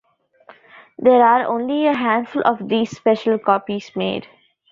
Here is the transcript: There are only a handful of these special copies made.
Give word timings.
There 0.97 1.23
are 1.23 1.45
only 1.45 1.85
a 1.85 1.93
handful 1.95 2.41
of 2.43 2.67
these 2.67 2.89
special 2.89 3.37
copies 3.37 3.95
made. 3.95 4.25